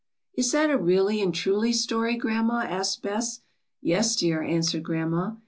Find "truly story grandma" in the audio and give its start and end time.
1.31-2.63